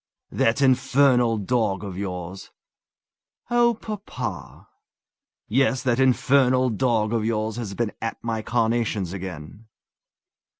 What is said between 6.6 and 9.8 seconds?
dog of yours has been at my carnations again!"